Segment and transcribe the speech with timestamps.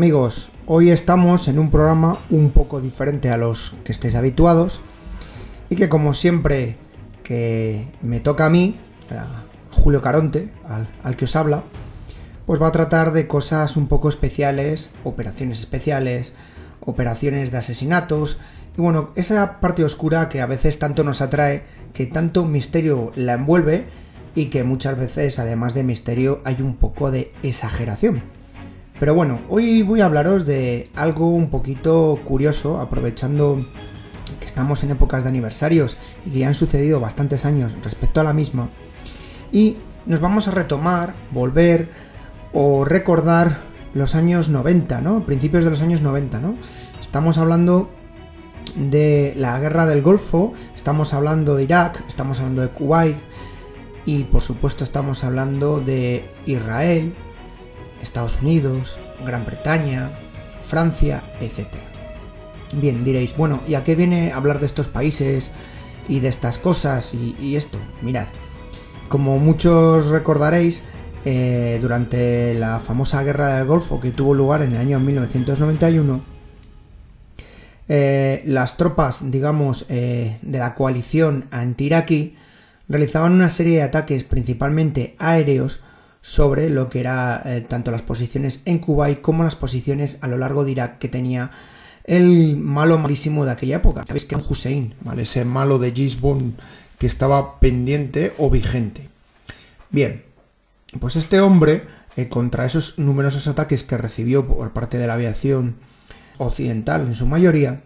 [0.00, 4.80] Amigos, hoy estamos en un programa un poco diferente a los que estéis habituados
[5.68, 6.76] y que como siempre
[7.22, 8.78] que me toca a mí,
[9.70, 11.64] Julio Caronte, al, al que os habla,
[12.46, 16.32] pues va a tratar de cosas un poco especiales, operaciones especiales,
[16.80, 18.38] operaciones de asesinatos
[18.78, 23.34] y bueno, esa parte oscura que a veces tanto nos atrae, que tanto misterio la
[23.34, 23.84] envuelve
[24.34, 28.39] y que muchas veces además de misterio hay un poco de exageración.
[29.00, 33.64] Pero bueno, hoy voy a hablaros de algo un poquito curioso, aprovechando
[34.38, 38.24] que estamos en épocas de aniversarios y que ya han sucedido bastantes años respecto a
[38.24, 38.68] la misma.
[39.50, 41.88] Y nos vamos a retomar, volver
[42.52, 43.60] o recordar
[43.94, 45.24] los años 90, ¿no?
[45.24, 46.56] Principios de los años 90, ¿no?
[47.00, 47.88] Estamos hablando
[48.76, 53.16] de la guerra del Golfo, estamos hablando de Irak, estamos hablando de Kuwait
[54.04, 57.14] y por supuesto estamos hablando de Israel,
[58.02, 60.10] Estados Unidos, Gran Bretaña,
[60.60, 61.66] Francia, etc.
[62.72, 65.50] Bien, diréis, bueno, ¿y a qué viene hablar de estos países
[66.08, 67.78] y de estas cosas y, esto?
[68.02, 68.26] Mirad,
[69.08, 70.84] como muchos recordaréis,
[71.24, 76.22] eh, durante la famosa guerra del Golfo que tuvo lugar en el año 1991,
[77.88, 82.36] eh, las tropas, digamos, eh, de la coalición anti-iraquí
[82.88, 85.80] realizaban una serie de ataques principalmente aéreos
[86.22, 90.36] sobre lo que era eh, tanto las posiciones en Kuwait como las posiciones a lo
[90.38, 91.50] largo de Irak que tenía
[92.04, 94.04] el malo malísimo de aquella época.
[94.06, 95.22] Sabéis que era Hussein, ¿vale?
[95.22, 96.52] ese malo de Gisborne
[96.98, 99.08] que estaba pendiente o vigente.
[99.90, 100.24] Bien,
[100.98, 101.82] pues este hombre,
[102.16, 105.76] eh, contra esos numerosos ataques que recibió por parte de la aviación
[106.38, 107.82] occidental en su mayoría,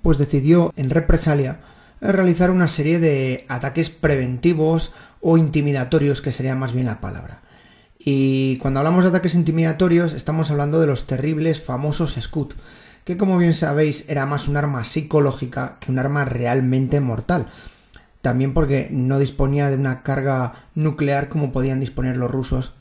[0.00, 1.60] pues decidió en represalia
[2.00, 7.40] realizar una serie de ataques preventivos o intimidatorios, que sería más bien la palabra.
[7.98, 12.52] Y cuando hablamos de ataques intimidatorios, estamos hablando de los terribles famosos Scud,
[13.04, 17.46] que como bien sabéis era más un arma psicológica que un arma realmente mortal.
[18.20, 22.74] También porque no disponía de una carga nuclear como podían disponer los rusos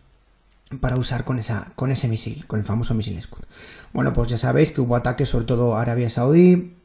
[0.80, 3.44] para usar con, esa, con ese misil, con el famoso misil Scud.
[3.94, 6.76] Bueno, pues ya sabéis que hubo ataques sobre todo a Arabia Saudí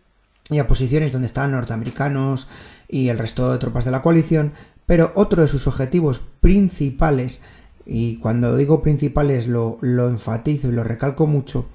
[0.50, 2.48] y a posiciones donde estaban norteamericanos
[2.88, 4.52] y el resto de tropas de la coalición,
[4.86, 7.42] pero otro de sus objetivos principales,
[7.84, 11.66] y cuando digo principales lo, enfatizo y lo recalco mucho,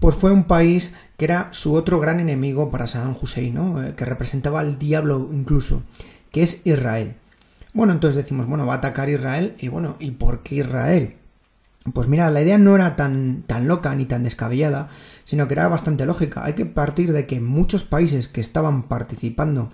[0.00, 4.04] pues fue un país que era su otro gran enemigo para Saddam Hussein, eh, que
[4.04, 5.82] representaba al diablo incluso,
[6.30, 7.14] que es Israel.
[7.72, 11.16] Bueno, entonces decimos, bueno, va a atacar Israel, y bueno, ¿y por qué Israel?
[11.92, 14.88] Pues mira, la idea no era tan, tan loca ni tan descabellada,
[15.24, 16.44] sino que era bastante lógica.
[16.44, 19.70] Hay que partir de que muchos países que estaban participando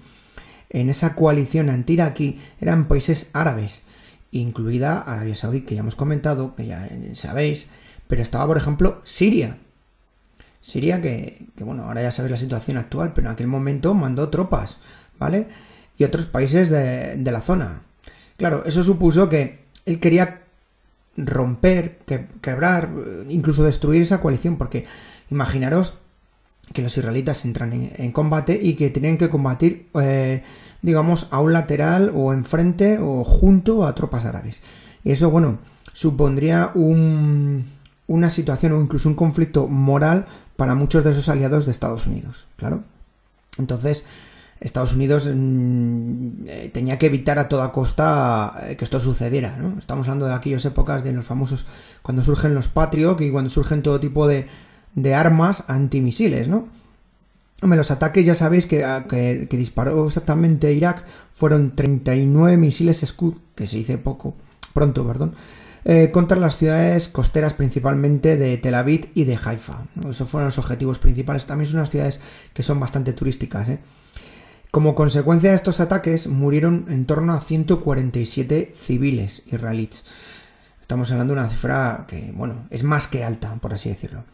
[0.73, 3.83] en esa coalición anti-iraquí eran países árabes,
[4.31, 7.69] incluida Arabia Saudí, que ya hemos comentado, que ya sabéis,
[8.09, 9.59] pero estaba, por ejemplo, Siria.
[10.63, 14.79] Siria, que, bueno, ahora ya sabéis la situación actual, pero en aquel momento mandó tropas,
[15.19, 15.49] ¿vale?
[15.99, 17.83] Y otros países de, la zona.
[18.39, 20.43] Claro, eso supuso que él quería
[21.17, 22.89] romper, que, quebrar,
[23.29, 24.87] incluso destruir esa coalición, porque
[25.31, 25.95] imaginaros
[26.73, 30.43] que los israelitas entran en, combate y que tienen que combatir, eh,
[30.81, 34.63] digamos, a un lateral o enfrente o junto a tropas árabes.
[35.05, 35.59] Y eso, bueno,
[35.93, 37.65] supondría un,
[38.07, 40.27] una situación o incluso un conflicto moral
[40.57, 42.83] para muchos de esos aliados de Estados Unidos, claro.
[43.59, 44.07] Entonces,
[44.61, 49.79] Estados Unidos mm, eh, tenía que evitar a toda costa eh, que esto sucediera, ¿no?
[49.79, 51.67] Estamos hablando de aquellas épocas de los famosos,
[52.03, 54.47] cuando surgen los Patriot y cuando surgen todo tipo de,
[54.95, 56.69] de armas antimisiles, ¿no?
[57.63, 63.69] Los ataques ya sabéis que, ah, que, disparó exactamente Irak fueron 39 misiles Scud, que
[63.69, 64.35] se dice poco,
[64.75, 65.35] pronto, perdón,
[65.85, 69.85] eh, contra las ciudades costeras principalmente de Tel Aviv y de Haifa.
[70.11, 71.47] Esos fueron los objetivos principales.
[71.47, 72.21] También son unas ciudades
[72.53, 73.69] que son bastante turísticas.
[73.69, 73.79] ¿eh?
[74.73, 80.05] Como consecuencia de estos ataques murieron en torno a 147 civiles israelíes.
[80.81, 84.25] Estamos hablando de una cifra que, bueno, es más que alta, por así decirlo.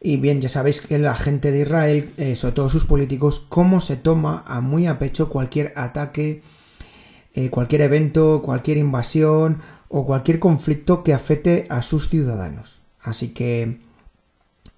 [0.00, 3.82] Y bien, ya sabéis que la gente de Israel, eh, sobre todo sus políticos, cómo
[3.82, 6.42] se toma a muy a pecho cualquier ataque,
[7.34, 9.58] eh, cualquier evento, cualquier invasión
[9.88, 12.80] o cualquier conflicto que afecte a sus ciudadanos.
[13.00, 13.78] Así que...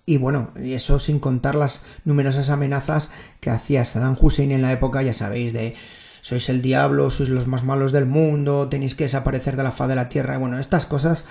[0.04, 4.72] Y bueno, y eso sin contar las numerosas amenazas que hacía Saddam Hussein en la
[4.72, 5.76] época, ya sabéis, de
[6.22, 9.88] sois el diablo, sois los más malos del mundo, tenéis que desaparecer de la faz
[9.88, 10.38] de la tierra.
[10.38, 11.24] Bueno, estas cosas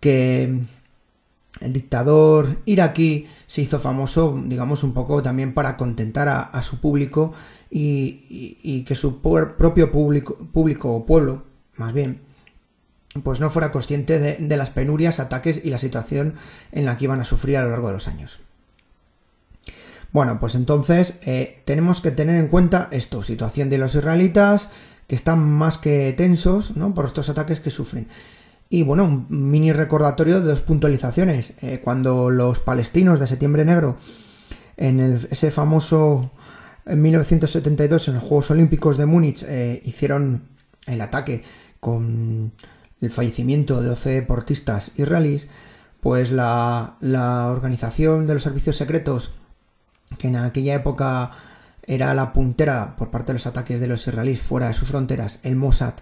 [0.00, 0.60] que,
[1.58, 7.32] el dictador iraquí se hizo famoso, digamos, un poco también para contentar a, su público
[7.70, 11.44] y, que su propio público, público o pueblo,
[11.76, 12.20] más bien,
[13.22, 16.34] pues no fuera consciente de, las penurias, ataques y la situación
[16.70, 18.40] en la que iban a sufrir a lo largo de los años.
[20.12, 24.70] Bueno, pues entonces eh, tenemos que tener en cuenta esto, situación de los israelitas,
[25.06, 26.94] que están más que tensos ¿no?
[26.94, 28.08] por estos ataques que sufren.
[28.72, 31.54] Y bueno, un mini recordatorio de dos puntualizaciones.
[31.60, 33.96] Eh, cuando los palestinos de Septiembre Negro,
[34.76, 35.00] en
[35.30, 36.30] ese famoso
[36.86, 40.44] en 1972, en los Juegos Olímpicos de Múnich, eh, hicieron
[40.86, 41.42] el ataque
[41.80, 42.52] con
[43.00, 45.48] el fallecimiento de 12 deportistas israelíes,
[46.00, 46.96] pues la,
[47.50, 49.32] organización de los servicios secretos,
[50.16, 51.32] que en aquella época
[51.86, 55.40] era la puntera por parte de los ataques de los israelíes fuera de sus fronteras,
[55.42, 55.94] el Mossad,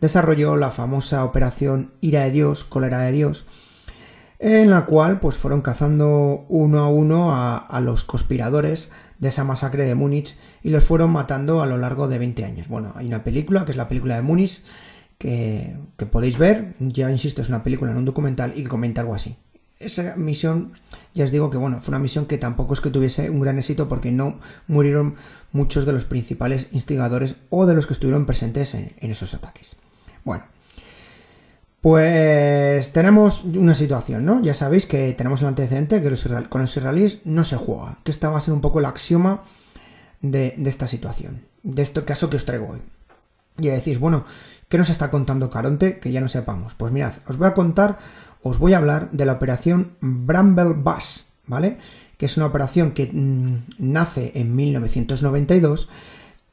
[0.00, 3.46] desarrolló la famosa operación Ira de Dios, Cólera de Dios,
[4.38, 9.84] en la cual pues fueron cazando uno a uno a, los conspiradores de esa masacre
[9.84, 12.68] de Múnich y los fueron matando a lo largo de 20 años.
[12.68, 14.62] Bueno, hay una película que es la película de Múnich
[15.18, 15.76] que,
[16.10, 16.74] podéis ver.
[16.78, 19.36] Ya insisto, es una película, en un documental y que comenta algo así.
[19.80, 20.72] Esa misión,
[21.14, 23.58] ya os digo que bueno, fue una misión que tampoco es que tuviese un gran
[23.58, 25.14] éxito porque no murieron
[25.52, 29.76] muchos de los principales instigadores o de los que estuvieron presentes en, esos ataques.
[30.24, 30.44] Bueno,
[31.80, 34.42] pues tenemos una situación, ¿no?
[34.42, 38.28] Ya sabéis que tenemos el antecedente que con los israelíes no se juega, que esta
[38.30, 39.42] va a ser un poco la axioma
[40.20, 42.82] de, de esta situación, de este caso que os traigo hoy.
[43.60, 44.24] Y decís, bueno,
[44.68, 46.74] ¿Qué nos está contando Caronte que ya no sepamos?
[46.74, 47.98] Pues mirad, os voy a contar,
[48.42, 51.78] os voy a hablar de la operación Bramble Bus, ¿vale?
[52.18, 55.88] Que es una operación que mm, nace en 1992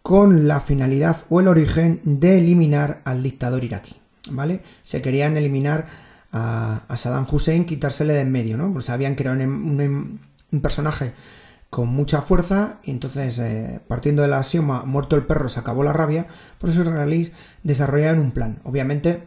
[0.06, 3.96] con la finalidad o el origen de eliminar al dictador iraquí,
[4.30, 4.62] ¿vale?
[4.84, 5.88] Se querían eliminar
[6.31, 8.72] a, Saddam Hussein, quitársele de en medio, ¿no?
[8.72, 10.19] Pues habían creado un
[10.62, 11.13] personaje
[11.72, 15.84] con mucha fuerza y entonces eh, partiendo de la axioma muerto el perro se acabó
[15.84, 16.28] la rabia,
[16.60, 17.31] por eso los israelíes
[17.63, 18.60] desarrollaron un plan.
[18.63, 19.24] Obviamente,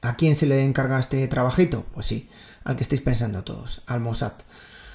[0.00, 1.86] ¿a quién se le encarga este trabajito?
[1.92, 2.28] Pues sí,
[2.62, 4.34] al que estáis pensando todos, al Mossad.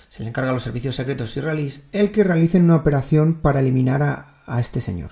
[0.08, 4.02] Se le encarga a los servicios secretos israelíes el que realicen una operación para eliminar
[4.02, 5.12] a, este señor.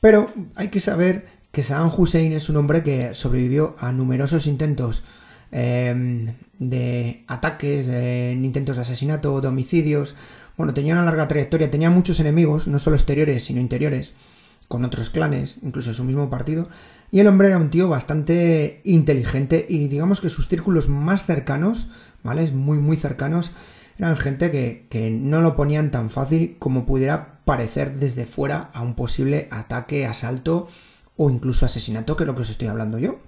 [0.00, 5.02] Pero hay que saber que Saddam Hussein es un hombre que sobrevivió a numerosos intentos
[5.50, 10.14] em, de ataques, intentos de asesinato, de homicidios,
[10.58, 14.12] bueno, tenía una larga trayectoria, tenía muchos enemigos, no solo exteriores, sino interiores,
[14.66, 16.68] con otros clanes, incluso en su mismo partido,
[17.12, 21.88] y el hombre era un tío bastante inteligente y digamos que sus círculos más cercanos,
[22.24, 22.50] ¿vale?
[22.50, 23.52] Muy, muy cercanos,
[23.98, 28.82] eran gente que, que no lo ponían tan fácil como pudiera parecer desde fuera a
[28.82, 30.68] un posible ataque, asalto
[31.16, 33.20] o incluso asesinato, que es lo que os estoy hablando yo.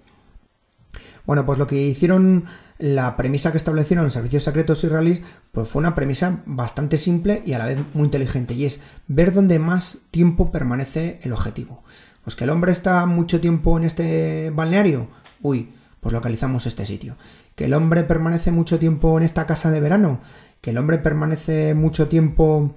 [1.25, 2.45] Bueno, pues lo que hicieron,
[2.77, 5.23] la premisa que establecieron los servicios secretos israelíes,
[5.53, 9.33] pues fue una premisa bastante simple y a la vez muy inteligente, y es ver
[9.33, 11.83] dónde más tiempo permanece el objetivo.
[12.23, 15.09] Pues que el hombre está mucho tiempo en este balneario,
[15.41, 17.17] uy, pues localizamos este sitio.
[17.55, 20.21] Que el hombre permanece mucho tiempo en esta casa de verano,
[20.61, 22.75] que el hombre permanece mucho tiempo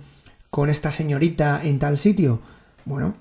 [0.53, 2.39] con esta señorita en tal sitio.
[2.85, 3.15] Bueno,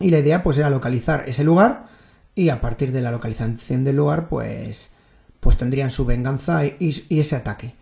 [0.00, 1.88] y la idea pues era localizar ese lugar
[2.34, 4.88] y a partir de la localización del lugar pues,
[5.40, 7.74] pues tendrían su venganza y, ese ataque.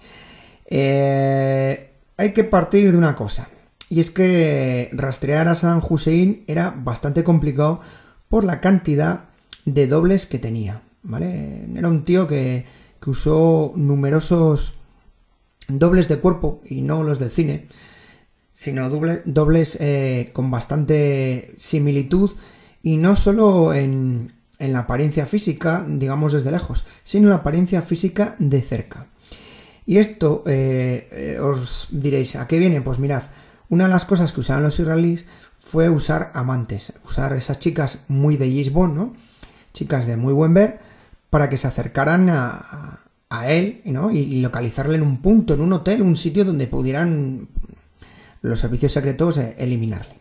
[0.66, 3.48] Eh, hay que partir de una cosa,
[3.88, 7.82] y es que rastrear a Saddam Hussein era bastante complicado
[8.28, 9.26] por la cantidad
[9.64, 11.68] de dobles que tenía, ¿vale?
[11.76, 12.64] Era un tío que,
[13.06, 14.74] usó numerosos
[15.68, 17.68] dobles de cuerpo, y no los del cine,
[18.56, 22.30] sino dobles eh, con bastante similitud,
[22.82, 27.82] y no solo en, en la apariencia física, digamos desde lejos, sino en la apariencia
[27.82, 29.08] física de cerca.
[29.84, 32.80] Y esto eh, eh, os diréis, ¿a qué viene?
[32.80, 33.24] Pues mirad,
[33.68, 35.26] una de las cosas que usaban los israelíes
[35.58, 39.14] fue usar amantes, usar esas chicas muy de Gisbon, ¿no?
[39.74, 40.80] Chicas de muy buen ver,
[41.28, 43.02] para que se acercaran a,
[43.48, 44.10] él ¿no?
[44.10, 47.48] y, localizarle en un punto, en un hotel, un sitio donde pudieran
[48.42, 50.18] los servicios secretos eh, eliminarle.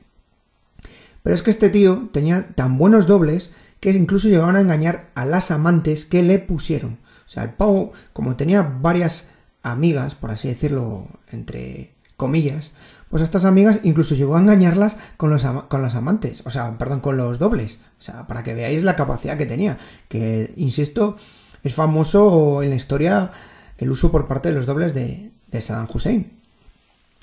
[1.23, 5.25] Pero es que este tío tenía tan buenos dobles que incluso llegaron a engañar a
[5.25, 6.99] las amantes que le pusieron.
[7.25, 9.27] O sea, el pavo, como tenía varias
[9.63, 12.73] amigas, por así decirlo, entre comillas,
[13.09, 16.99] pues a estas amigas incluso llegó a engañarlas con los, con amantes, o sea, perdón,
[16.99, 17.79] con los dobles.
[17.99, 19.77] O sea, para que veáis la capacidad que tenía.
[20.07, 21.17] Que, insisto,
[21.63, 23.31] es famoso en la historia
[23.77, 26.39] el uso por parte de los dobles de, de Saddam Hussein.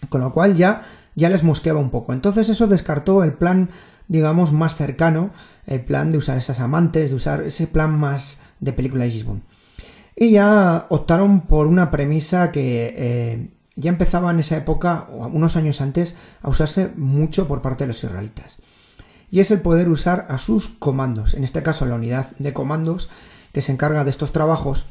[0.09, 0.83] Con lo cual ya,
[1.15, 2.13] ya les mosqueaba un poco.
[2.13, 3.71] Entonces eso descartó el plan
[4.13, 5.31] digamos, más cercano,
[5.67, 9.43] el plan de usar esas amantes, de usar ese plan más de película de Gisbon.
[10.15, 15.57] Y ya optaron por una premisa que eh, ya empezaba en esa época, o unos
[15.57, 18.59] años antes, a usarse mucho por parte de los israelitas.
[19.31, 23.09] Y es el poder usar a sus comandos, en este caso la unidad de comandos,
[23.55, 24.85] que se encarga de estos trabajos,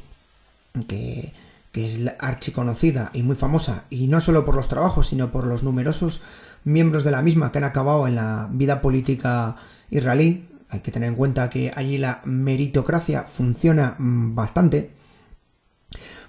[0.87, 1.33] que,
[1.71, 5.63] que es archiconocida y muy famosa, y no solo por los trabajos, sino por los
[5.63, 6.21] numerosos
[6.63, 9.55] miembros de la misma que han acabado en la vida política
[9.89, 10.47] israelí.
[10.69, 14.91] Hay que tener en cuenta que allí la meritocracia funciona mm, bastante.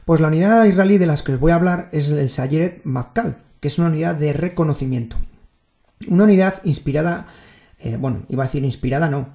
[0.04, 3.36] Pues la unidad israelí de las que os voy a hablar es el Sayeret Matkal,
[3.60, 5.16] que es una unidad de reconocimiento.
[6.08, 7.26] Una unidad inspirada,
[7.78, 9.28] eh, bueno, iba a decir inspirada, no,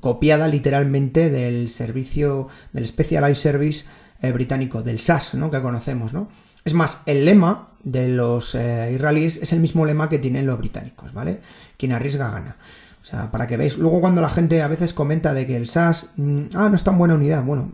[0.00, 3.84] copiada literalmente del servicio, del Specialized Service
[4.22, 5.50] eh, británico, del SAS, ¿no?
[5.50, 6.28] Que conocemos, ¿no?
[6.64, 10.58] Es más, el lema de los eh, israelíes es el mismo lema que tienen los
[10.58, 11.40] británicos, ¿vale?
[11.76, 12.56] Quien arriesga gana.
[13.02, 15.66] O sea, para que veáis, luego cuando la gente a veces comenta de que el
[15.68, 17.72] SAS, mm, ah, no es tan buena unidad, bueno,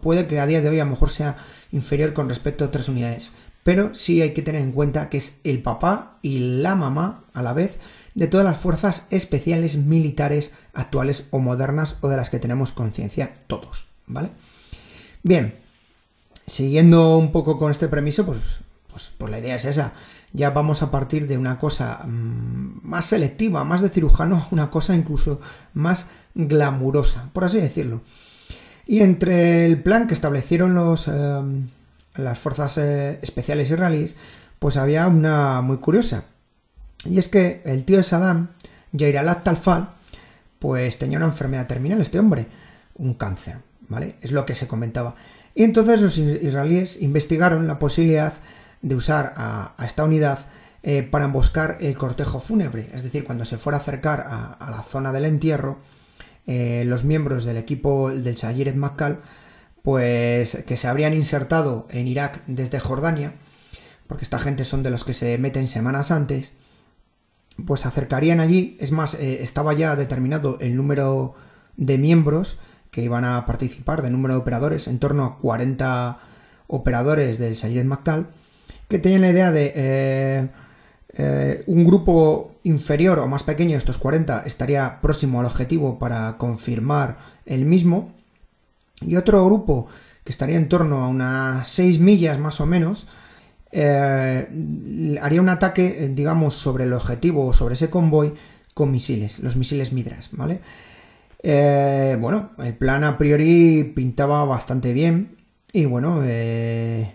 [0.00, 1.36] puede que a día de hoy a lo mejor sea
[1.72, 3.30] inferior con respecto a otras unidades,
[3.62, 7.42] pero sí hay que tener en cuenta que es el papá y la mamá a
[7.42, 7.78] la vez
[8.14, 13.34] de todas las fuerzas especiales militares actuales o modernas o de las que tenemos conciencia
[13.46, 14.30] todos, ¿vale?
[15.22, 15.54] Bien,
[16.52, 18.38] siguiendo un poco con este premiso, pues,
[18.90, 19.94] pues, pues la idea es esa.
[20.34, 24.94] Ya vamos a partir de una cosa mm, más selectiva, más de cirujano, una cosa
[24.94, 25.40] incluso
[25.72, 28.02] más glamurosa, por así decirlo.
[28.86, 31.68] Y entre el plan que establecieron los, em,
[32.16, 34.16] las fuerzas eh, especiales israelíes,
[34.58, 36.26] pues había una muy curiosa.
[37.06, 38.48] Y es que el tío de Saddam,
[38.92, 39.88] Yair Talfal,
[40.58, 42.46] pues tenía una enfermedad terminal, este hombre,
[42.96, 43.56] un cáncer,
[43.88, 44.16] ¿vale?
[44.20, 45.16] Es lo que se comentaba.
[45.54, 48.34] Y entonces los israelíes investigaron la posibilidad
[48.80, 50.40] de usar a, esta unidad
[50.82, 54.82] eh, para emboscar el cortejo fúnebre, es decir, cuando se fuera a acercar a, la
[54.82, 55.78] zona del entierro,
[56.46, 59.18] eh, los miembros del equipo del Sayiret Makkal,
[59.82, 63.34] pues que se habrían insertado en Irak desde Jordania,
[64.06, 66.52] porque esta gente son de los que se meten semanas antes,
[67.64, 71.34] pues se acercarían allí, es más, eh, estaba ya determinado el número
[71.76, 72.58] de miembros
[72.92, 76.18] que iban a participar, de número de operadores, en torno a 40
[76.66, 78.28] operadores del Sayed Maktal,
[78.86, 80.48] que tenían la idea de eh,
[81.14, 87.16] eh, un grupo inferior o más pequeño, estos 40, estaría próximo al objetivo para confirmar
[87.46, 88.12] el mismo,
[89.00, 89.86] y otro grupo
[90.22, 93.06] que estaría en torno a unas 6 millas más o menos,
[93.72, 98.34] eh, haría un ataque, digamos, sobre el objetivo o sobre ese convoy
[98.74, 100.60] con misiles, los misiles Midras, ¿vale?
[101.42, 105.36] Eh, bueno, el plan a priori pintaba bastante bien
[105.72, 107.14] y bueno, eh,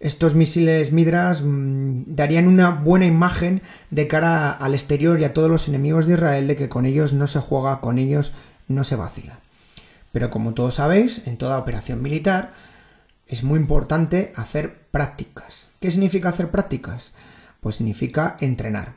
[0.00, 3.60] estos misiles Midras mm, darían una buena imagen
[3.90, 7.12] de cara al exterior y a todos los enemigos de Israel de que con ellos
[7.12, 8.32] no se juega, con ellos
[8.68, 9.40] no se vacila.
[10.12, 12.52] Pero como todos sabéis, en toda operación militar
[13.26, 15.68] es muy importante hacer prácticas.
[15.80, 17.12] ¿Qué significa hacer prácticas?
[17.60, 18.94] Pues significa entrenar.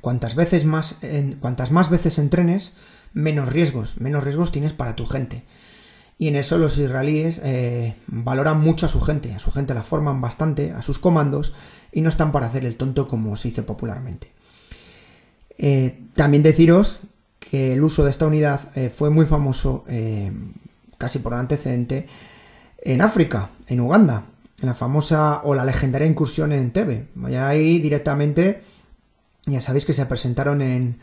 [0.00, 0.96] Cuantas veces más,
[1.40, 2.72] cuantas más veces entrenes,
[3.14, 5.44] menos riesgos, menos riesgos tienes para tu gente.
[6.18, 9.82] Y en eso los israelíes eh, valoran mucho a su gente, a su gente la
[9.82, 11.54] forman bastante, a sus comandos,
[11.92, 14.30] y no están para hacer el tonto como se dice popularmente.
[15.56, 17.00] Eh, también deciros
[17.38, 19.84] que el uso de esta unidad eh, fue muy famoso,
[20.98, 22.06] casi por antecedente,
[22.78, 24.24] en África, en Uganda,
[24.60, 27.08] en la famosa o la legendaria incursión en Tebe.
[27.38, 28.62] Ahí directamente,
[29.46, 30.98] ya sabéis que se presentaron en,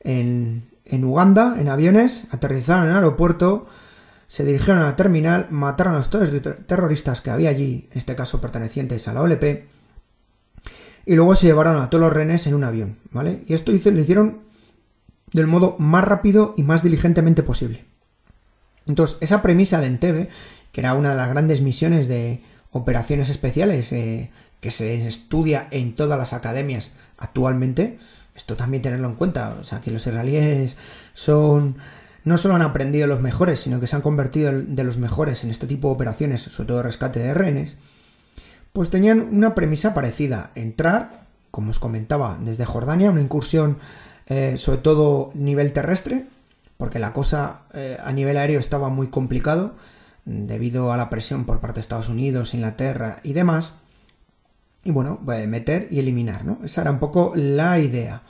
[0.00, 3.66] en, en Uganda, en aviones, aterrizaron en el aeropuerto,
[4.26, 6.10] se dirigieron a la terminal, mataron a los
[6.66, 9.66] terroristas que había allí, en este caso pertenecientes a la OLP,
[11.06, 13.42] y luego se llevaron a todos los renes en un avión, ¿vale?
[13.46, 14.40] Y esto lo hicieron
[15.32, 17.84] del modo más rápido y más diligentemente posible.
[18.86, 20.28] Entonces, esa premisa de Entebbe,
[20.72, 22.42] que era una de las grandes misiones de
[22.72, 24.30] operaciones especiales eh,
[24.60, 27.98] que se estudia en todas las academias actualmente,
[28.38, 30.76] esto también tenerlo en cuenta, o sea, que los israelíes
[31.12, 31.76] son
[32.24, 35.50] no solo han aprendido los mejores, sino que se han convertido de los mejores en
[35.50, 37.78] este tipo de operaciones, sobre todo rescate de rehenes,
[38.72, 43.78] pues tenían una premisa parecida, entrar, como os comentaba, desde Jordania, una incursión
[44.26, 46.26] eh, sobre todo nivel terrestre,
[46.76, 49.74] porque la cosa eh, a nivel aéreo estaba muy complicado,
[50.24, 53.72] debido a la presión por parte de Estados Unidos, Inglaterra y demás,
[54.84, 56.60] y bueno, meter y eliminar, ¿no?
[56.64, 58.22] Esa era un poco la idea.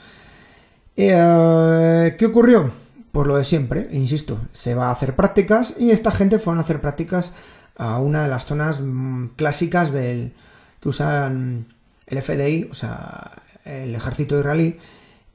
[0.97, 2.71] Eh, ¿Qué ocurrió?
[3.13, 6.63] Pues lo de siempre, insisto, se va a hacer prácticas y esta gente fueron a
[6.63, 7.33] hacer prácticas
[7.77, 10.35] a una de las zonas mm, clásicas del
[10.81, 11.73] que usan
[12.07, 14.79] el FDI, o sea, el ejército israelí,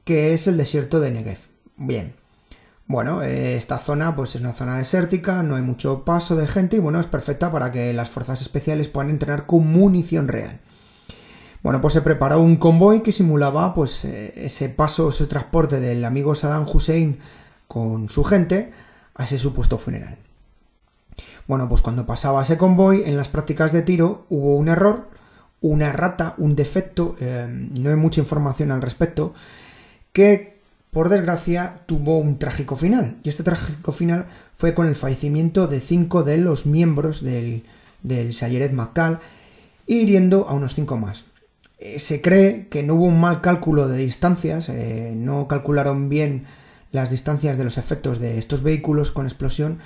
[0.04, 1.38] que es el desierto de Negev.
[1.76, 2.14] Bien.
[2.86, 6.76] Bueno, eh, esta zona pues es una zona desértica, no hay mucho paso de gente
[6.76, 10.60] y bueno, es perfecta para que las fuerzas especiales puedan entrenar con munición real.
[11.64, 16.04] Bueno, pues se preparó un convoy que simulaba pues eh, ese paso, ese transporte del
[16.04, 17.18] amigo Saddam Hussein
[17.68, 18.70] con su gente
[19.14, 20.18] a ese supuesto funeral.
[21.48, 25.08] Bueno, pues cuando pasaba ese convoy, en las prácticas de tiro hubo un error,
[25.62, 29.32] una rata, un defecto, eh, no hay mucha información al respecto,
[30.12, 30.58] que
[30.90, 33.16] por desgracia tuvo un trágico final.
[33.22, 37.64] Y este trágico final fue con el fallecimiento de cinco de los miembros del,
[38.02, 39.20] del Sayeret Macal,
[39.86, 41.24] hiriendo a unos cinco más.
[41.84, 46.46] Eh, se cree que no hubo un mal cálculo de distancias, eh, no calcularon bien
[46.92, 49.80] las distancias de los efectos de estos vehículos con explosión,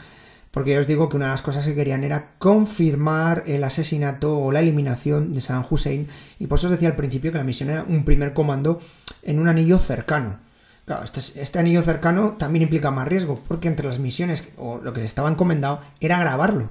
[0.52, 4.38] porque ya os digo que una de las cosas que querían era confirmar el asesinato
[4.38, 6.07] o la eliminación de Saddam Hussein,
[6.38, 8.81] y por eso os decía al principio que la misión era un primer comando
[9.25, 10.38] en un anillo cercano.
[10.85, 14.93] Claro, este, este anillo cercano también implica más riesgo, porque entre las misiones o lo
[14.93, 16.71] que estaba encomendado era grabarlo.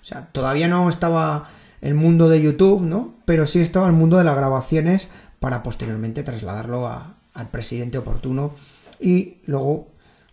[0.00, 3.14] O sea, todavía no estaba el mundo de YouTube, ¿no?
[3.24, 5.08] Pero sí estaba el mundo de las grabaciones
[5.40, 8.52] para posteriormente trasladarlo al presidente oportuno
[9.00, 9.88] y luego,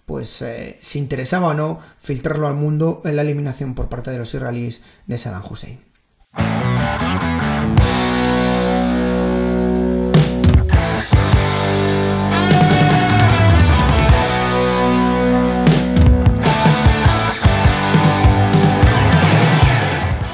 [0.06, 4.18] pues, eh, si interesaba o no, filtrarlo al mundo en la eliminación por parte de
[4.18, 5.80] los israelíes de Saddam Hussein.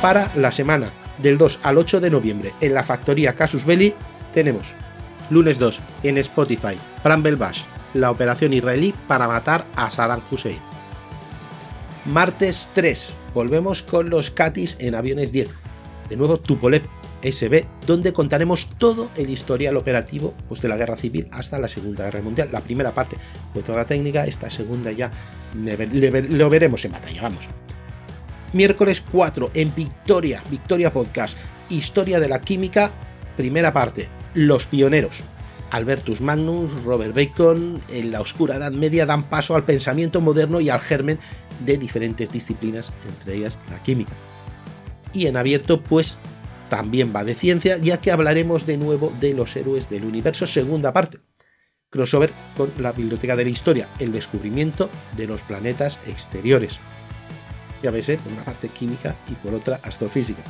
[0.02, 0.92] Para la semana
[1.22, 3.94] del 2 al 8 de noviembre en la factoría Casus Belli
[4.34, 4.74] tenemos
[5.32, 7.62] lunes 2 en Spotify, Bramble Bash,
[7.94, 10.60] la operación israelí para matar a Saddam Hussein.
[12.06, 15.50] Martes 3, volvemos con los Katis en aviones 10.
[16.10, 16.84] De nuevo Tupolev
[17.24, 22.06] SB, donde contaremos todo el historial operativo pues, de la guerra civil hasta la Segunda
[22.06, 22.50] Guerra Mundial.
[22.52, 23.18] La primera parte
[23.54, 25.12] fue toda técnica, esta segunda ya
[25.54, 27.48] lo veremos en batalla, vamos.
[28.54, 31.38] Miércoles 4 en Victoria, Victoria Podcast,
[31.70, 32.92] Historia de la Química,
[33.38, 35.24] primera parte, Los Pioneros.
[35.70, 40.70] Albertus Magnus, Robert Bacon, en la oscura Edad Media dan paso al pensamiento moderno y
[40.70, 41.18] al germen
[41.66, 44.12] de diferentes disciplinas, entre ellas la química.
[45.14, 46.20] Y en abierto, pues
[46.70, 50.92] también va de ciencia, ya que hablaremos de nuevo de los héroes del universo, segunda
[50.92, 51.20] parte.
[51.90, 56.82] Crossover con la Biblioteca de la Historia, el descubrimiento de los planetas exteriores
[57.90, 58.20] veis, ¿eh?
[58.22, 60.44] por una parte química y por otra astrofísica.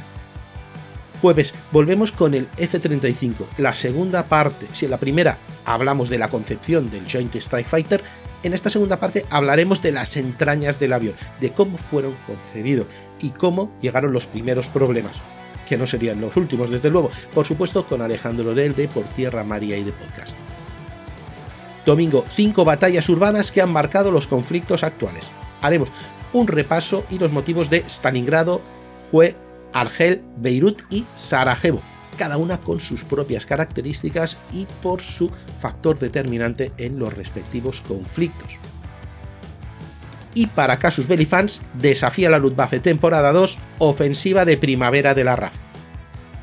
[1.22, 4.66] Jueves, volvemos con el F-35, la segunda parte.
[4.74, 8.02] Si en la primera hablamos de la concepción del Joint Strike Fighter,
[8.44, 12.88] en esta segunda parte hablaremos de las entrañas del avión, de cómo fueron concebidos
[13.22, 15.22] y cómo llegaron los primeros problemas,
[15.70, 19.44] que no serían los últimos, desde luego, por supuesto con Alejandro Del de Por Tierra,
[19.44, 20.34] María y de Podcast.
[21.86, 25.30] Domingo, cinco batallas urbanas que han marcado los conflictos actuales.
[25.62, 25.92] Haremos
[26.34, 28.62] un repaso y los motivos de Stalingrado,
[29.12, 29.36] Hue,
[29.74, 31.82] Argel, Beirut y Sarajevo,
[32.18, 38.58] cada una con sus propias características y por su factor determinante en los respectivos conflictos.
[40.34, 45.36] Y para Casus Belli fans, desafía la Luftwaffe temporada 2, ofensiva de primavera de la
[45.36, 45.54] RAF.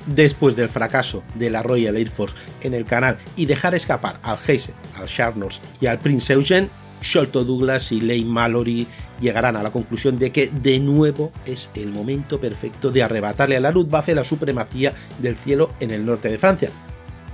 [0.07, 4.39] Después del fracaso de la Royal Air Force en el canal y dejar escapar al
[4.47, 6.71] Heise, al Charnos y al Prince Eugene,
[7.03, 8.87] Sholto Douglas y Leigh Mallory
[9.21, 13.61] llegarán a la conclusión de que de nuevo es el momento perfecto de arrebatarle a
[13.61, 16.71] la Luftwaffe la supremacía del cielo en el norte de Francia,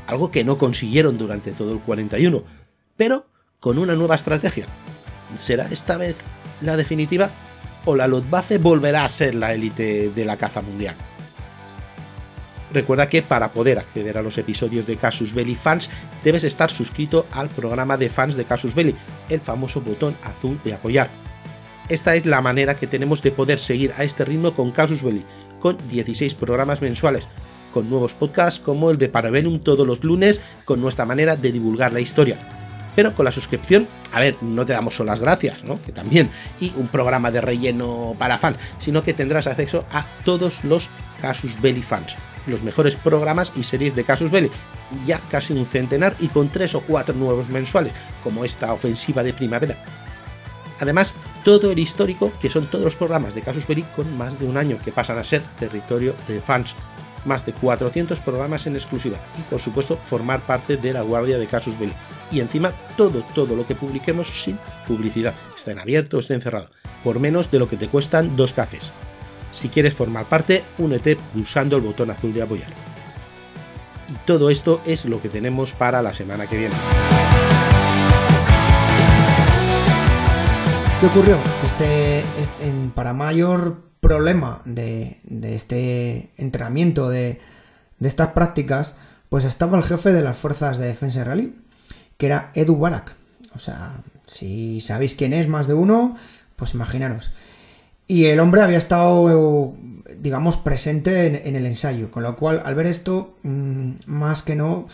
[0.07, 2.43] algo que no consiguieron durante todo el 41,
[2.97, 3.27] pero
[3.61, 4.67] con una nueva estrategia.
[5.37, 6.19] ¿Será esta vez
[6.61, 7.31] la definitiva
[7.85, 10.95] o la Luftwaffe volverá a ser la élite de la caza mundial?
[12.75, 15.89] Recuerda que para poder acceder a los episodios de Casus Belli Fans
[16.25, 18.97] debes estar suscrito al programa de fans de Casus Belli,
[19.29, 21.09] el famoso botón azul de apoyar.
[21.89, 25.25] Esta es la manera que tenemos de poder seguir a este ritmo con Casus Belli,
[25.61, 27.29] con 16 programas mensuales,
[27.73, 31.93] con nuevos podcasts como el de Paravenum todos los lunes, con nuestra manera de divulgar
[31.93, 32.37] la historia.
[32.97, 35.81] Pero con la suscripción, a ver, no te damos solo las gracias, ¿no?
[35.81, 36.29] Que también,
[36.61, 40.89] y un programa de relleno para fans, sino que tendrás acceso a todos los
[41.21, 44.51] Casus Belli fans los mejores programas y series de Casus Belli,
[45.07, 49.35] ya casi un centenar y con tres o cuatro nuevos mensuales, como esta ofensiva de
[49.35, 49.77] primavera.
[50.81, 54.47] Además, todo el histórico, que son todos los programas de Casus Belli con más de
[54.47, 56.75] un año, que pasan a ser territorio de fans.
[57.25, 61.47] Más de 400 programas en exclusiva y, por supuesto, formar parte de la guardia de
[61.47, 61.95] Casus Belli.
[62.31, 65.35] Y encima, todo, todo lo que publiquemos sin publicidad.
[65.57, 66.69] Está en abierto o está encerrado.
[67.03, 68.93] Por menos de lo que te cuestan dos cafés.
[69.55, 72.69] Si quieres formar parte, únete pulsando el botón azul de apoyar.
[74.09, 76.75] Y todo esto es lo que tenemos para la semana que viene.
[81.01, 81.39] ¿Qué ocurrió?
[81.65, 82.25] este,
[82.95, 87.41] para mayor problema de, este entrenamiento, de,
[88.01, 88.97] estas prácticas,
[89.29, 91.55] pues estaba el jefe de las fuerzas de defensa israelí,
[92.19, 93.15] que era Edu Barak.
[93.55, 93.93] O sea,
[94.27, 96.17] si sabéis quién es más de uno,
[96.57, 97.33] pues imaginaros.
[98.07, 99.75] Y el hombre había estado,
[100.19, 104.87] digamos, presente en, el ensayo, con lo cual al ver esto, mm, más que no,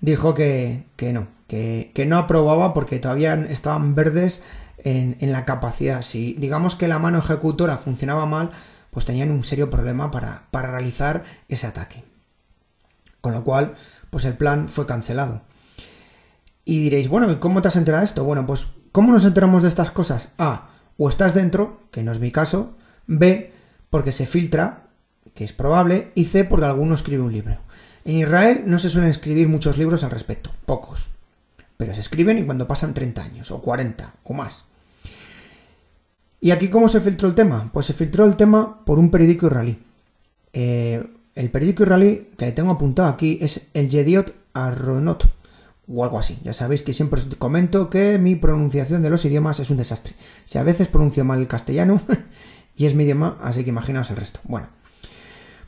[0.00, 4.42] dijo que, no, que, no aprobaba porque todavía estaban verdes
[4.78, 6.02] en, la capacidad.
[6.02, 8.50] Si digamos que la mano ejecutora funcionaba mal,
[8.90, 12.04] pues tenían un serio problema para, para realizar ese ataque.
[13.20, 13.74] Con lo cual,
[14.08, 15.42] pues el plan fue cancelado.
[16.64, 18.24] Y diréis, bueno, ¿y cómo te has enterado de esto?
[18.24, 20.30] Bueno, pues, ¿cómo nos enteramos de estas cosas?
[20.38, 22.74] A, o estás dentro, que no es mi caso.
[23.06, 23.52] B,
[23.90, 24.88] porque se filtra,
[25.34, 26.12] que es probable.
[26.14, 27.58] Y C, porque alguno escribe un libro.
[28.04, 31.08] En Israel no se suelen escribir muchos libros al respecto, pocos.
[31.76, 34.64] Pero se escriben y cuando pasan 30 años, o 40, o más.
[36.40, 37.70] ¿Y aquí cómo se filtró el tema?
[37.72, 39.78] Pues se filtró el tema por un periódico israelí.
[40.52, 41.04] Eh,
[41.34, 45.28] el periódico israelí que tengo apuntado aquí es el Yediot Aronot,
[45.88, 46.38] o algo así.
[46.42, 50.14] Ya sabéis que siempre os comento que mi pronunciación de los idiomas es un desastre.
[50.44, 52.00] Si a veces pronuncio mal el castellano,
[52.76, 54.40] y es mi idioma, así que imaginaos el resto.
[54.44, 54.68] Bueno,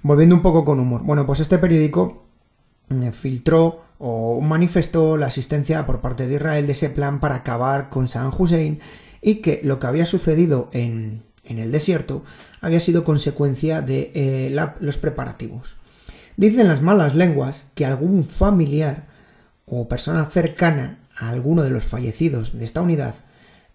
[0.02, 1.02] volviendo un poco con humor.
[1.02, 2.24] Bueno, pues este periódico
[2.88, 7.88] mm, filtró o manifestó la asistencia por parte de Israel de ese plan para acabar
[7.88, 8.80] con San Hussein
[9.20, 12.22] y que lo que había sucedido en, el desierto
[12.60, 15.76] había sido consecuencia de eh, los preparativos.
[16.36, 19.07] Dicen las malas lenguas que algún familiar
[19.70, 23.14] o persona cercana a alguno de los fallecidos de esta unidad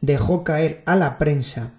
[0.02, 1.72] dejó caer a la prensa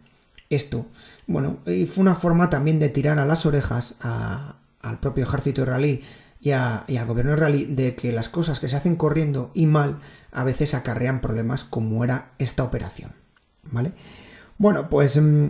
[0.50, 0.86] esto.
[1.26, 6.02] Bueno, y fue una forma también de tirar a las orejas al propio ejército israelí
[6.40, 6.52] y, y,
[6.96, 9.98] al gobierno israelí de que las cosas que se hacen corriendo y mal
[10.32, 13.12] a veces acarrean problemas como era esta operación.
[13.64, 13.92] ¿Vale?
[14.58, 15.48] Bueno, pues mm,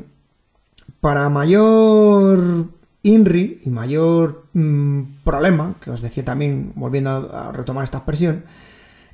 [1.01, 2.69] para mayor
[3.05, 8.45] INRI y mayor mm, problema, que os decía también, volviendo a, retomar esta expresión,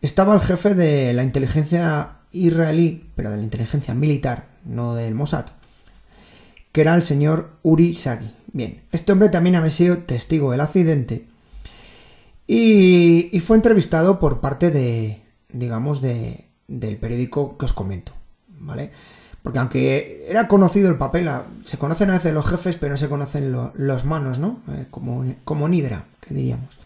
[0.01, 5.47] estaba el jefe de la inteligencia israelí, pero de la inteligencia militar, no del Mossad,
[6.73, 8.33] que era el señor Uri Sagi.
[8.53, 11.27] Bien, este hombre también había sido testigo del accidente
[12.47, 15.21] y, y fue entrevistado por parte de,
[15.53, 18.13] digamos, de, del periódico que os comento,
[18.49, 18.93] ¿vale?
[19.43, 21.31] Porque aunque era conocido el papel,
[21.65, 24.61] se conocen a veces los jefes, pero no se conocen los manos, ¿no?
[24.69, 26.79] Eh, como, como Nidra, que diríamos.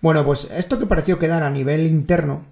[0.00, 2.42] Bueno, pues esto que pareció quedar a nivel interno,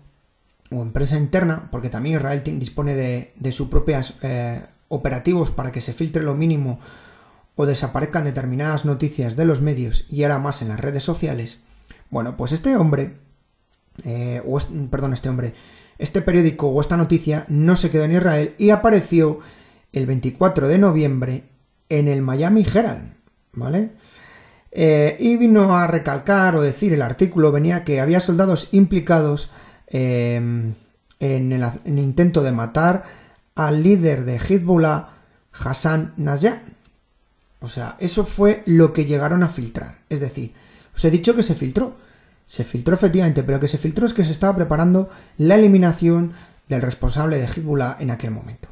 [0.71, 5.81] o empresa interna, porque también Israel dispone de, de sus propios eh, operativos para que
[5.81, 6.79] se filtre lo mínimo
[7.57, 11.61] o desaparezcan determinadas noticias de los medios y ahora más en las redes sociales.
[12.11, 13.17] Bueno, pues este hombre,
[14.05, 14.59] eh, o
[14.91, 15.55] perdón, este hombre,
[16.01, 19.39] este periódico o esta noticia no se quedó en Israel y apareció
[19.93, 21.45] el 24 de noviembre
[21.89, 23.13] en el Miami Herald,
[23.53, 23.93] ¿vale?
[24.73, 29.51] Eh, y vino a recalcar o decir el artículo venía que había soldados implicados
[29.89, 30.75] em,
[31.19, 33.05] en, el, intento de matar
[33.57, 35.09] al líder de Hezbollah,
[35.53, 36.63] Hassan Nasrallah.
[37.61, 39.99] O sea, eso fue lo que llegaron a filtrar.
[40.09, 40.55] Es decir,
[40.95, 41.97] os he dicho que se filtró.
[42.51, 46.33] Se filtró efectivamente, pero que se filtró es que se estaba preparando la eliminación
[46.69, 48.69] del responsable de Hezbollah en aquel momento.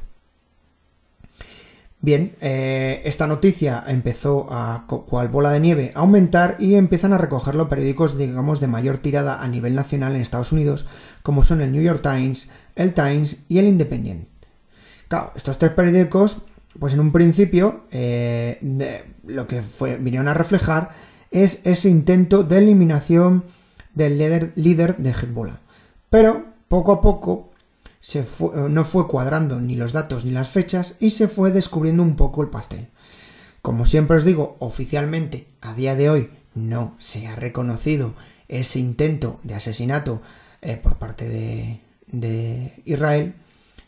[2.01, 7.19] Bien, eh, esta noticia empezó a, cual bola de nieve, a aumentar y empiezan a
[7.19, 10.85] recogerlo periódicos, digamos, de mayor tirada a nivel nacional en Estados Unidos,
[11.23, 14.27] como son el New York Times, el Times y el Independent.
[15.07, 16.39] Claro, estos tres periódicos,
[16.81, 18.59] pues en un principio, eh,
[19.25, 20.91] lo que fue, vinieron a reflejar
[21.31, 23.45] es ese intento de eliminación
[23.99, 24.17] del
[24.55, 25.61] líder, de Hezbollah.
[26.09, 27.51] Pero poco a poco
[28.01, 28.25] se
[28.71, 32.43] no fue cuadrando ni los datos ni las fechas y se fue descubriendo un poco
[32.43, 32.89] el pastel.
[33.61, 38.15] Como siempre os digo, oficialmente a día de hoy no se ha reconocido
[38.47, 40.23] ese intento de asesinato
[40.63, 43.35] eh, por parte de, Israel.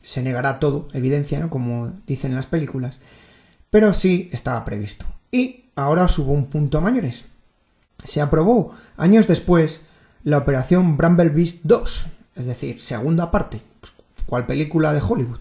[0.03, 1.51] Se negará todo, evidencia, ¿no?
[1.51, 2.99] como dicen en las películas.
[3.71, 5.07] Pero sí estaba previsto.
[5.31, 7.25] Y ahora subo un punto a mayores.
[8.05, 9.83] Se aprobó años después
[10.25, 12.07] la operación Bramble Beast 2,
[12.37, 13.61] es decir, segunda parte,
[14.27, 15.41] cual película de Hollywood.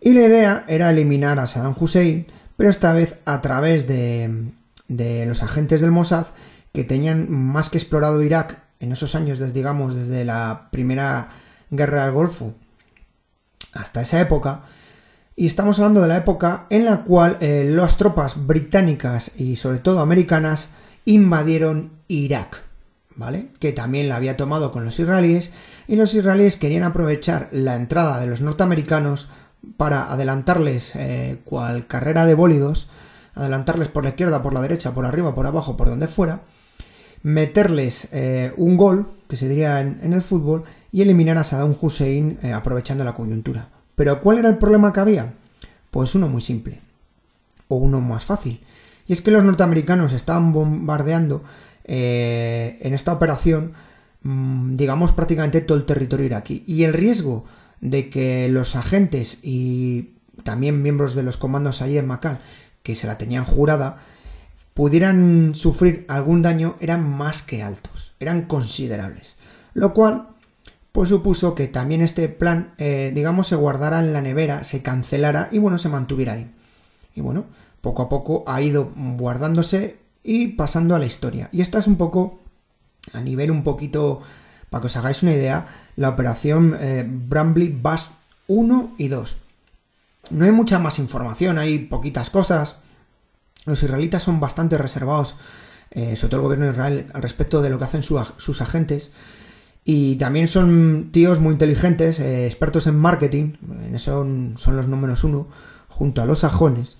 [0.00, 4.52] Y la idea era eliminar a Saddam Hussein, pero esta vez a través de,
[4.88, 6.26] de los agentes del Mossad
[6.72, 11.30] que tenían más que explorado Irak en esos años, desde, digamos, desde la primera
[11.70, 12.54] guerra del Golfo
[13.72, 14.62] hasta esa época.
[15.34, 19.78] Y estamos hablando de la época en la cual eh, las tropas británicas y sobre
[19.78, 20.70] todo americanas
[21.04, 22.67] invadieron Irak.
[23.18, 23.48] ¿Vale?
[23.58, 25.50] Que también la había tomado con los israelíes
[25.88, 29.28] y los israelíes querían aprovechar la entrada de los norteamericanos
[29.76, 32.88] para adelantarles eh, cual carrera de bólidos,
[33.34, 36.42] adelantarles por la izquierda, por la derecha, por arriba, por abajo, por donde fuera,
[37.24, 42.38] meterles eh, un gol, que se diría en, el fútbol, y eliminar a Saddam Hussein
[42.42, 43.68] eh, aprovechando la coyuntura.
[43.96, 45.34] Pero ¿cuál era el problema que había?
[45.90, 46.80] Pues uno muy simple.
[47.66, 48.60] o uno más fácil.
[49.08, 51.42] Y es que los norteamericanos estaban bombardeando
[51.88, 53.72] eh, en esta operación,
[54.22, 56.62] mm, digamos, prácticamente todo el territorio iraquí.
[56.66, 57.44] Y el riesgo
[57.80, 60.10] de que los agentes y
[60.44, 62.38] también miembros de los comandos allí en Macal,
[62.82, 63.98] que se la tenían jurada,
[64.74, 69.36] pudieran sufrir algún daño eran más que altos, eran considerables.
[69.74, 70.28] Lo cual
[70.92, 75.48] pues supuso que también este plan, eh, digamos, se guardara en la nevera, se cancelara
[75.52, 76.50] y bueno, se mantuviera ahí.
[77.14, 77.46] Y bueno,
[77.80, 79.98] poco a poco ha ido guardándose
[80.28, 81.48] y pasando a la historia.
[81.52, 82.38] Y esta es un poco,
[83.14, 84.20] a nivel un poquito,
[84.68, 89.36] para que os hagáis una idea, la operación eh, Brambley Bust 1 y 2.
[90.28, 92.76] No hay mucha más información, hay poquitas cosas.
[93.64, 95.34] Los israelitas son bastante reservados,
[95.92, 99.10] eh, sobre todo el gobierno de Israel, al respecto de lo que hacen sus agentes.
[99.82, 103.54] Y también son tíos muy inteligentes, eh, expertos en marketing,
[103.86, 105.48] en eso son los números uno,
[105.88, 106.98] junto a los sajones,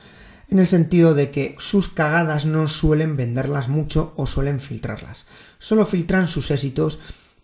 [0.50, 5.26] en el sentido de que sus cagadas no suelen venderlas mucho o suelen filtrarlas.
[5.58, 6.98] Solo filtran sus éxitos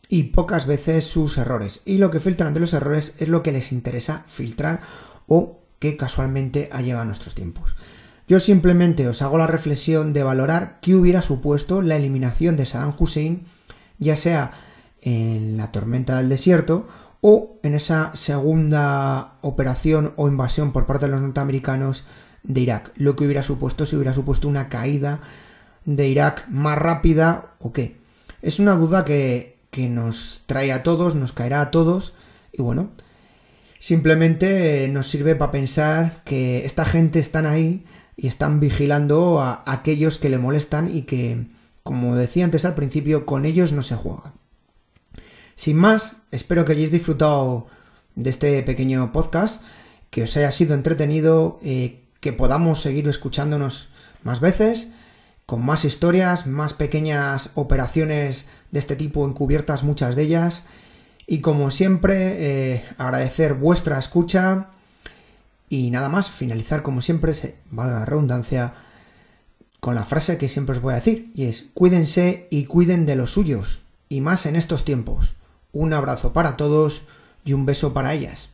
[0.09, 1.83] y pocas veces sus errores.
[1.85, 4.81] Y lo que filtran de los errores es lo que les interesa filtrar
[5.27, 7.77] o que casualmente ha llegado a nuestros tiempos.
[8.27, 12.95] Yo simplemente os hago la reflexión de valorar qué hubiera supuesto la eliminación de Saddam
[12.99, 13.43] Hussein,
[13.99, 14.53] ya sea
[15.03, 16.89] en la tormenta del desierto
[17.21, 22.05] o en esa segunda operación o invasión por parte de los norteamericanos
[22.45, 22.93] de Irak.
[22.97, 25.21] Lo que hubiera supuesto si hubiera supuesto una caída
[25.85, 27.97] de Irak más rápida o qué.
[28.43, 32.15] Es una duda que, que nos trae a todos, nos caerá a todos
[32.53, 32.91] y bueno,
[33.79, 37.85] simplemente nos sirve para pensar que esta gente están ahí
[38.17, 41.47] y están vigilando a aquellos que le molestan y que,
[41.83, 44.35] como decía antes al principio, con ellos no se juega.
[45.57, 47.67] Sin más, espero que hayáis disfrutado
[48.15, 49.63] de este pequeño podcast,
[50.11, 53.91] que os haya sido entretenido, eh, que podamos seguir escuchándonos
[54.23, 54.89] más veces,
[55.45, 60.63] con más historias, más pequeñas operaciones de este tipo encubiertas, muchas de ellas.
[61.27, 64.69] Y como siempre, eh, agradecer vuestra escucha
[65.69, 68.73] y nada más, finalizar como siempre, se, valga la redundancia,
[69.79, 73.17] con la frase que siempre os voy a decir, y es cuídense y cuiden de
[73.17, 75.35] los suyos, y más en estos tiempos.
[75.73, 77.03] Un abrazo para todos
[77.45, 78.54] y un beso para ellas.